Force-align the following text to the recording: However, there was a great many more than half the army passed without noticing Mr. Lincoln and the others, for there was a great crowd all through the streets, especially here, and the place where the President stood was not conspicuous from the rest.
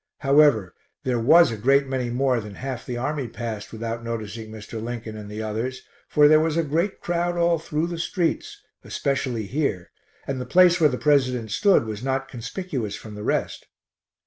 However, 0.21 0.73
there 1.03 1.19
was 1.19 1.51
a 1.51 1.57
great 1.57 1.85
many 1.85 2.09
more 2.09 2.39
than 2.39 2.55
half 2.55 2.87
the 2.87 2.97
army 2.97 3.27
passed 3.27 3.71
without 3.71 4.03
noticing 4.03 4.49
Mr. 4.49 4.81
Lincoln 4.81 5.15
and 5.15 5.29
the 5.29 5.43
others, 5.43 5.83
for 6.07 6.27
there 6.27 6.39
was 6.39 6.57
a 6.57 6.63
great 6.63 7.01
crowd 7.01 7.37
all 7.37 7.59
through 7.59 7.85
the 7.85 7.99
streets, 7.99 8.59
especially 8.83 9.45
here, 9.45 9.91
and 10.25 10.41
the 10.41 10.45
place 10.47 10.79
where 10.81 10.89
the 10.89 10.97
President 10.97 11.51
stood 11.51 11.85
was 11.85 12.01
not 12.03 12.29
conspicuous 12.29 12.95
from 12.95 13.13
the 13.13 13.21
rest. 13.21 13.67